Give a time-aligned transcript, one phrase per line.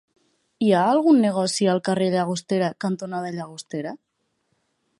[0.67, 3.93] Hi ha algun negoci al carrer Llagostera cantonada Llagostera?